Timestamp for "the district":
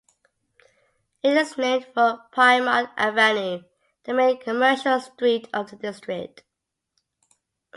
5.69-6.41